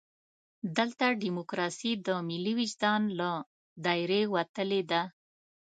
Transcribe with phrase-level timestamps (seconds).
[0.77, 3.29] دلته ډیموکراسي د ملي وجدان له
[3.85, 5.01] دایرې وتلې ده.